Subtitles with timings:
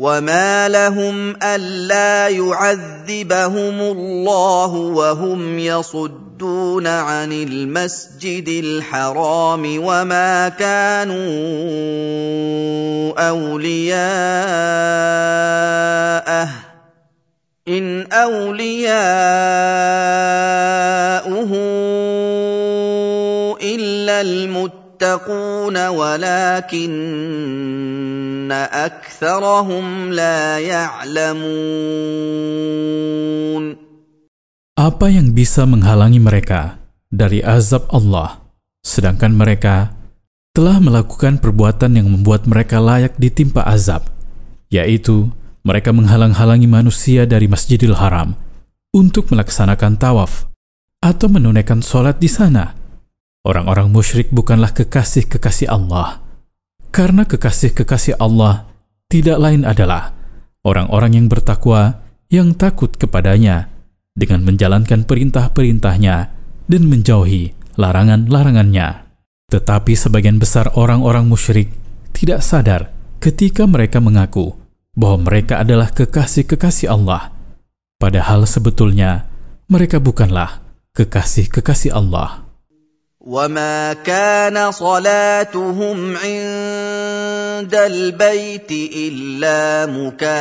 [0.00, 11.20] وما لهم الا يعذبهم الله وهم يصدون عن المسجد الحرام وما كانوا
[13.28, 14.00] اولياءه
[17.68, 18.70] ان اولياؤه
[23.62, 24.20] الا
[24.99, 26.91] المتقون ولكن
[34.75, 36.77] Apa yang bisa menghalangi mereka
[37.09, 38.45] dari azab Allah,
[38.85, 39.97] sedangkan mereka
[40.53, 44.05] telah melakukan perbuatan yang membuat mereka layak ditimpa azab,
[44.69, 45.33] yaitu
[45.65, 48.37] mereka menghalang-halangi manusia dari Masjidil Haram
[48.93, 50.45] untuk melaksanakan tawaf
[51.01, 52.78] atau menunaikan sholat di sana.
[53.40, 56.20] Orang-orang musyrik bukanlah kekasih-kekasih Allah
[56.90, 58.66] karena kekasih-kekasih Allah
[59.06, 60.12] tidak lain adalah
[60.66, 63.70] orang-orang yang bertakwa yang takut kepadanya
[64.14, 66.16] dengan menjalankan perintah-perintahnya
[66.66, 69.06] dan menjauhi larangan-larangannya.
[69.50, 71.70] Tetapi sebagian besar orang-orang musyrik
[72.14, 74.54] tidak sadar ketika mereka mengaku
[74.94, 77.34] bahwa mereka adalah kekasih-kekasih Allah.
[77.98, 79.26] Padahal sebetulnya
[79.70, 80.62] mereka bukanlah
[80.94, 82.49] kekasih-kekasih Allah.
[83.20, 90.32] وما كان صلاتهم عند البيت الا مكاء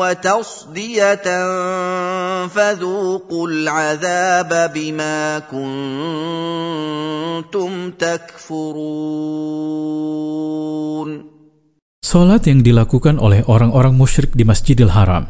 [0.00, 1.28] وتصديه
[2.48, 6.10] فذوقوا العذاب بما كنتم
[7.90, 9.36] تكفرون
[12.06, 15.28] Salat yang dilakukan oleh orang-orang musyrik di Masjidil Haram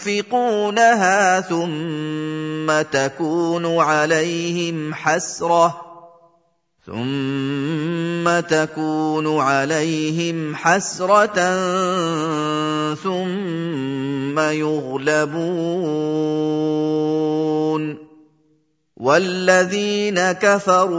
[1.41, 5.81] ثم تكون عليهم حسرة
[6.85, 11.35] ثم تكون عليهم حسرة
[12.95, 15.67] ثم يغلبون
[19.02, 20.92] والذين كفروا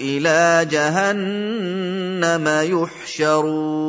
[0.00, 3.84] الى جهنم يحشرون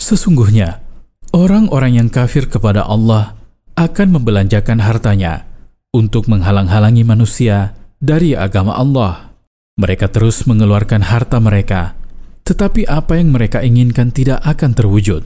[0.00, 0.82] Sesungguhnya
[1.30, 3.38] orang-orang yang kafir kepada Allah
[3.78, 5.46] akan membelanjakan hartanya
[5.94, 9.30] untuk menghalang-halangi manusia dari agama Allah.
[9.78, 11.94] Mereka terus mengeluarkan harta mereka,
[12.42, 15.22] tetapi apa yang mereka inginkan tidak akan terwujud.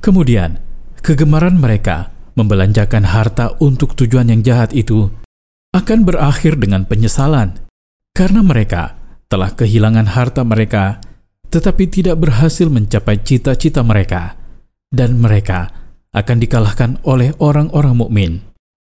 [0.00, 0.56] Kemudian,
[1.04, 5.09] kegemaran mereka membelanjakan harta untuk tujuan yang jahat itu
[5.73, 7.57] akan berakhir dengan penyesalan.
[8.13, 8.93] Karena mereka
[9.25, 11.01] telah kehilangan harta mereka
[11.53, 14.33] tetapi tidak berhasil mencapai cita-cita mereka
[14.89, 15.69] dan mereka
[16.09, 18.33] akan dikalahkan oleh orang-orang mukmin.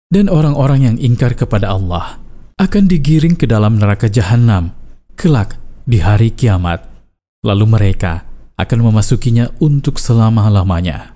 [0.07, 2.23] Dan orang-orang yang ingkar kepada Allah
[2.63, 4.71] akan digiring ke dalam neraka jahanam
[5.19, 6.87] kelak di hari kiamat.
[7.43, 8.23] Lalu mereka
[8.55, 11.16] akan memasukinya untuk selama-lamanya.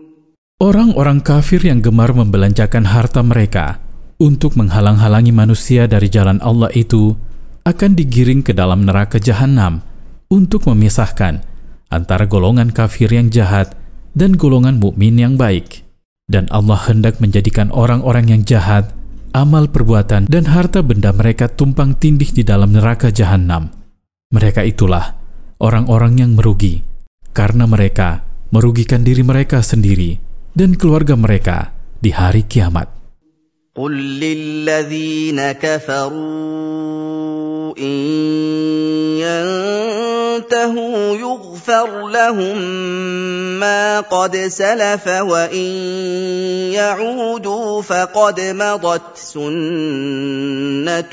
[0.61, 3.81] Orang-orang kafir yang gemar membelanjakan harta mereka
[4.21, 7.17] untuk menghalang-halangi manusia dari jalan Allah itu
[7.65, 9.81] akan digiring ke dalam neraka jahanam
[10.29, 11.41] untuk memisahkan
[11.89, 13.73] antara golongan kafir yang jahat
[14.13, 15.81] dan golongan mukmin yang baik.
[16.29, 18.93] Dan Allah hendak menjadikan orang-orang yang jahat,
[19.33, 23.73] amal perbuatan dan harta benda mereka tumpang tindih di dalam neraka jahanam.
[24.29, 25.17] Mereka itulah
[25.57, 26.85] orang-orang yang merugi
[27.33, 31.71] karena mereka merugikan diri mereka sendiri dan keluarga mereka
[32.01, 33.01] di hari kiamat.
[33.71, 36.11] قل للذين كفروا
[37.79, 37.99] إن
[39.23, 42.57] ينتهوا يغفر لهم
[43.59, 45.71] ما قد سلف وإن
[46.75, 51.11] يعودوا فقد مضت سنة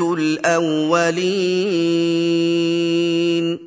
[2.29, 3.58] الأولين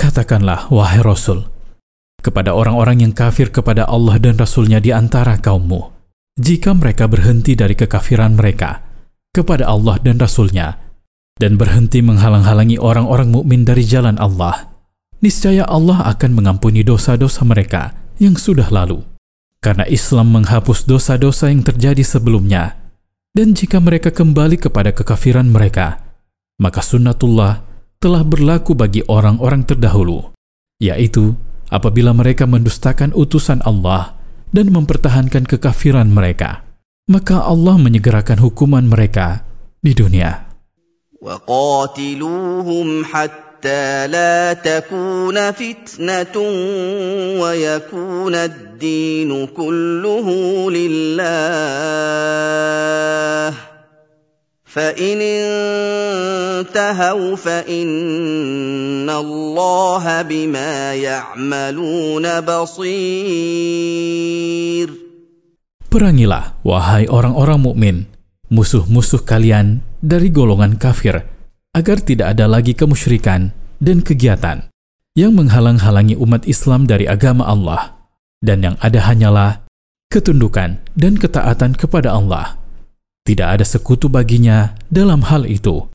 [0.00, 1.44] Katakanlah, wahai Rasul,
[2.20, 5.92] kepada orang-orang yang kafir kepada Allah dan Rasulnya di antara kaummu,
[6.36, 8.84] jika mereka berhenti dari kekafiran mereka
[9.32, 10.76] kepada Allah dan Rasulnya,
[11.40, 14.68] dan berhenti menghalang-halangi orang-orang mukmin dari jalan Allah,
[15.24, 19.00] niscaya Allah akan mengampuni dosa-dosa mereka yang sudah lalu.
[19.60, 22.80] Karena Islam menghapus dosa-dosa yang terjadi sebelumnya,
[23.36, 26.00] dan jika mereka kembali kepada kekafiran mereka,
[26.60, 27.64] maka sunnatullah
[28.00, 30.32] telah berlaku bagi orang-orang terdahulu,
[30.80, 31.36] yaitu
[31.69, 34.15] apabila mereka mendustakan utusan Allah
[34.53, 36.63] dan mempertahankan kekafiran mereka,
[37.09, 39.43] maka Allah menyegerakan hukuman mereka
[39.81, 40.45] di dunia.
[41.25, 46.37] وقاتلوهم حتى لا تكون فتنة
[47.41, 50.27] ويكون الدين كله
[50.71, 52.15] لله
[54.69, 55.21] فإن
[56.65, 63.85] انتهوا فإن الله بما يعملون بصير
[65.95, 68.03] Perangilah, wahai orang-orang mukmin,
[68.51, 71.23] musuh-musuh kalian dari golongan kafir,
[71.71, 74.67] agar tidak ada lagi kemusyrikan dan kegiatan
[75.15, 77.95] yang menghalang-halangi umat Islam dari agama Allah,
[78.43, 79.63] dan yang ada hanyalah
[80.11, 82.58] ketundukan dan ketaatan kepada Allah.
[83.29, 85.89] Tidak ada sekutu baginya dalam hal itu.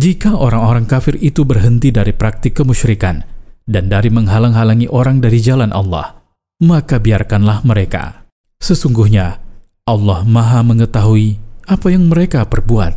[0.00, 3.20] Jika orang-orang kafir itu berhenti dari praktik kemusyrikan
[3.68, 6.24] dan dari menghalang-halangi orang dari jalan Allah,
[6.64, 8.24] maka biarkanlah mereka.
[8.60, 9.40] Sesungguhnya
[9.84, 11.36] Allah Maha Mengetahui
[11.68, 12.96] apa yang mereka perbuat.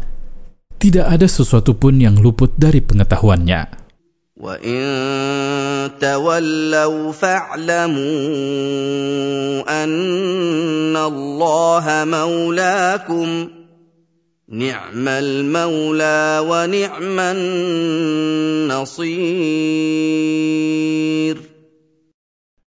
[0.79, 3.83] Tidak ada sesuatu pun yang luput dari pengetahuannya.
[4.43, 4.83] وَإِن
[6.03, 8.03] تَوَلَّوْا فَاعْلَمُوا
[9.63, 13.56] أَنَّ اللَّهَ مَوْلَاكُمْ
[14.53, 18.93] نِعْمَ الْمَوْلَىٰ وَنِعْمَ النَّصِيرُ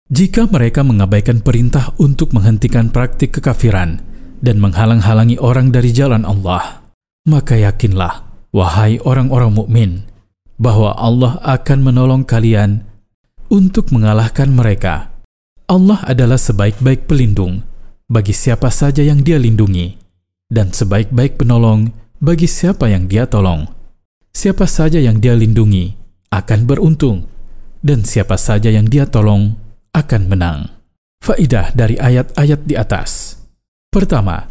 [0.06, 4.00] Jika mereka mengabaikan perintah untuk menghentikan praktik kekafiran
[4.40, 6.86] dan menghalang-halangi orang dari jalan Allah,
[7.26, 10.06] maka yakinlah, wahai orang-orang mukmin,
[10.62, 12.86] bahwa Allah akan menolong kalian
[13.50, 15.10] untuk mengalahkan mereka.
[15.66, 17.66] Allah adalah sebaik-baik pelindung
[18.06, 19.99] bagi siapa saja yang Dia lindungi,
[20.51, 23.71] dan sebaik-baik penolong bagi siapa yang Dia tolong.
[24.35, 25.95] Siapa saja yang Dia lindungi
[26.31, 27.27] akan beruntung,
[27.81, 29.57] dan siapa saja yang Dia tolong
[29.95, 30.59] akan menang.
[31.23, 33.41] Faidah dari ayat-ayat di atas.
[33.91, 34.47] Pertama,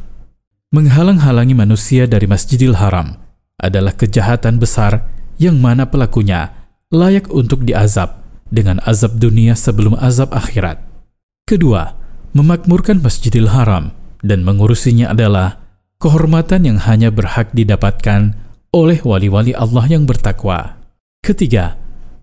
[0.75, 3.15] menghalang-halangi manusia dari Masjidil Haram
[3.59, 5.07] adalah kejahatan besar
[5.39, 6.51] yang mana pelakunya
[6.91, 8.19] layak untuk diazab
[8.51, 10.81] dengan azab dunia sebelum azab akhirat.
[11.47, 11.95] Kedua,
[12.35, 15.68] memakmurkan Masjidil Haram dan mengurusinya adalah
[15.99, 18.31] kehormatan yang hanya berhak didapatkan
[18.71, 20.79] oleh wali-wali Allah yang bertakwa.
[21.19, 21.75] Ketiga,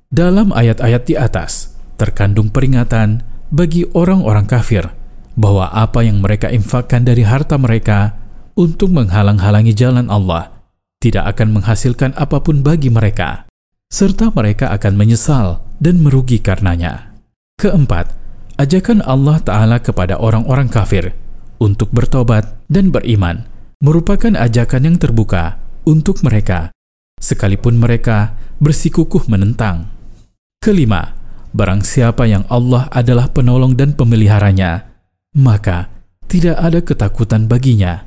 [0.08, 3.20] dalam ayat-ayat di atas terkandung peringatan
[3.52, 4.88] bagi orang-orang kafir
[5.36, 8.16] bahwa apa yang mereka infakkan dari harta mereka
[8.56, 10.56] untuk menghalang-halangi jalan Allah
[10.96, 13.44] tidak akan menghasilkan apa pun bagi mereka,
[13.92, 17.12] serta mereka akan menyesal dan merugi karenanya.
[17.60, 18.16] Keempat,
[18.56, 21.12] ajakan Allah Ta'ala kepada orang-orang kafir
[21.60, 23.44] untuk bertobat dan beriman
[23.80, 26.72] merupakan ajakan yang terbuka untuk mereka,
[27.20, 29.92] sekalipun mereka bersikukuh menentang.
[30.58, 31.12] Kelima,
[31.52, 34.88] barang siapa yang Allah adalah penolong dan pemeliharanya,
[35.36, 35.92] maka
[36.26, 38.02] tidak ada ketakutan baginya.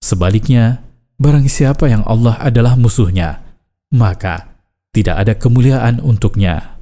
[0.00, 0.80] Sebaliknya,
[1.20, 3.44] barang siapa yang Allah adalah musuhnya,
[3.92, 4.56] maka
[4.90, 6.79] tidak ada kemuliaan untuknya.